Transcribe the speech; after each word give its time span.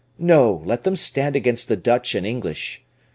No, 0.17 0.63
let 0.65 0.81
them 0.81 0.95
stand 0.95 1.35
against 1.35 1.67
the 1.67 1.77
Dutch 1.77 2.15
and 2.15 2.25
English. 2.25 2.83